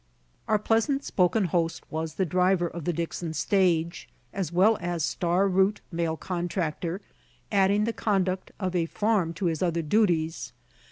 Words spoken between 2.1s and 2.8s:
the driver